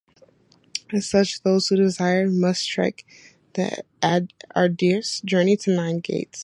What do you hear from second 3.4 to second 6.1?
the arduous journey to Nine